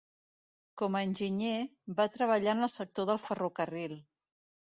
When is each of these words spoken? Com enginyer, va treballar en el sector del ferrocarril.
Com 0.81 0.95
enginyer, 1.01 1.51
va 1.99 2.07
treballar 2.15 2.57
en 2.57 2.69
el 2.69 2.73
sector 2.77 3.09
del 3.11 3.21
ferrocarril. 3.27 3.97